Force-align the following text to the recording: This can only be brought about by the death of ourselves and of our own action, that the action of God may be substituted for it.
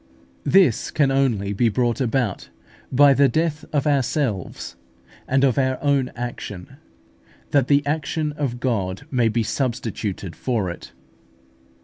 This 0.47 0.89
can 0.89 1.11
only 1.11 1.53
be 1.53 1.69
brought 1.69 2.01
about 2.01 2.49
by 2.91 3.13
the 3.13 3.29
death 3.29 3.65
of 3.71 3.85
ourselves 3.85 4.75
and 5.27 5.43
of 5.43 5.59
our 5.59 5.77
own 5.83 6.11
action, 6.15 6.77
that 7.51 7.67
the 7.67 7.85
action 7.85 8.31
of 8.31 8.59
God 8.59 9.05
may 9.11 9.29
be 9.29 9.43
substituted 9.43 10.35
for 10.35 10.71
it. 10.71 10.91